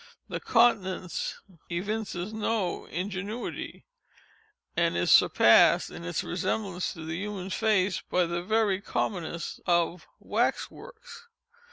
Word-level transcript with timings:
The 0.29 0.39
countenance 0.39 1.35
evinces 1.69 2.33
no 2.33 2.85
ingenuity, 2.85 3.85
and 4.75 4.97
is 4.97 5.11
surpassed, 5.11 5.91
in 5.91 6.03
its 6.03 6.23
resemblance 6.23 6.93
to 6.93 7.05
the 7.05 7.17
human 7.17 7.51
face, 7.51 8.01
by 8.09 8.25
the 8.25 8.41
very 8.41 8.81
commonest 8.81 9.59
of 9.67 10.07
wax 10.19 10.71
works. 10.71 11.27